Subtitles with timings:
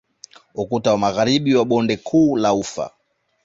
[0.61, 2.91] Ukuta wa magharibi wa bonde kuu la ufa